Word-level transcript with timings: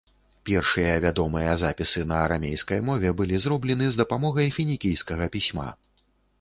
Першыя 0.49 0.93
вядомыя 1.03 1.51
запісы 1.63 2.01
на 2.13 2.17
арамейскай 2.23 2.79
мове 2.89 3.13
былі 3.21 3.43
зроблены 3.45 3.93
з 3.93 4.03
дапамогай 4.03 4.53
фінікійскага 4.59 5.33
пісьма. 5.39 5.71